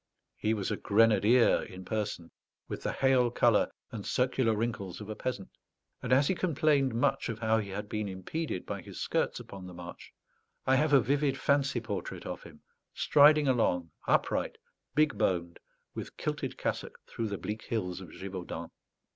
He 0.35 0.55
was 0.55 0.71
a 0.71 0.77
grenadier 0.77 1.61
in 1.61 1.85
person, 1.85 2.31
with 2.67 2.81
the 2.81 2.91
hale 2.91 3.29
colour 3.29 3.69
and 3.91 4.03
circular 4.03 4.55
wrinkles 4.55 4.99
of 4.99 5.09
a 5.09 5.15
peasant; 5.15 5.51
and 6.01 6.11
as 6.11 6.27
he 6.27 6.33
complained 6.33 6.95
much 6.95 7.29
of 7.29 7.37
how 7.37 7.59
he 7.59 7.69
had 7.69 7.87
been 7.87 8.07
impeded 8.07 8.65
by 8.65 8.81
his 8.81 8.99
skirts 8.99 9.39
upon 9.39 9.67
the 9.67 9.75
march, 9.75 10.11
I 10.65 10.75
have 10.77 10.91
a 10.93 10.99
vivid 11.01 11.37
fancy 11.37 11.81
portrait 11.81 12.25
of 12.25 12.41
him, 12.41 12.63
striding 12.95 13.47
along, 13.47 13.91
upright, 14.07 14.57
big 14.95 15.19
boned, 15.19 15.59
with 15.93 16.17
kilted 16.17 16.57
cassock, 16.57 16.97
through 17.05 17.27
the 17.27 17.37
bleak 17.37 17.65
hills 17.65 18.01
of 18.01 18.09
Gévaudan. 18.09 18.71